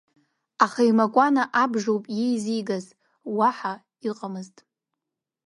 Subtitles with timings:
[0.65, 2.85] Аха имакәан абжоуп иеизигаз,
[3.37, 3.73] уаҳа
[4.09, 4.55] ыҟамызт.